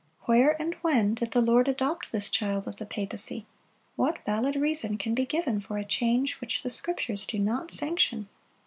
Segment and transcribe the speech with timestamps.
[0.21, 3.45] Where and when did the Lord adopt this child of the papacy?
[3.95, 8.27] What valid reason can be given for a change which the Scriptures do not sanction?